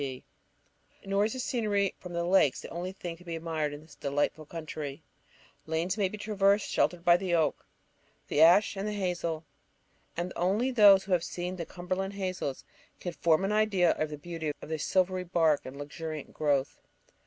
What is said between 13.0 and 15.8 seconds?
form an idea of the beauty of their silvery bark and